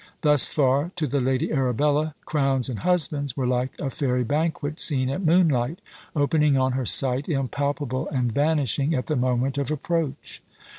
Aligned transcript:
Thus 0.21 0.47
far, 0.47 0.89
to 0.95 1.05
the 1.05 1.19
Lady 1.19 1.53
Arabella, 1.53 2.15
crowns 2.25 2.69
and 2.69 2.79
husbands 2.79 3.37
were 3.37 3.45
like 3.45 3.73
a 3.77 3.91
fairy 3.91 4.23
banquet 4.23 4.79
seen 4.79 5.11
at 5.11 5.21
moonlight, 5.21 5.77
opening 6.15 6.57
on 6.57 6.71
her 6.71 6.87
sight, 6.87 7.29
impalpable 7.29 8.09
and 8.09 8.31
vanishing 8.31 8.95
at 8.95 9.05
the 9.05 9.15
moment 9.15 9.59
of 9.59 9.69
approach. 9.69 10.41